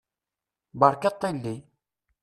Beṛka 0.79 1.07
aṭṭili! 1.09 1.55